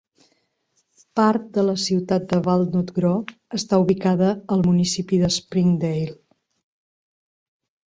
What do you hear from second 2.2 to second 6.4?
de Walnut Grove està ubicada al municipi de Springdale.